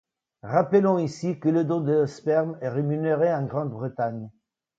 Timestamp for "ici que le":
0.97-1.63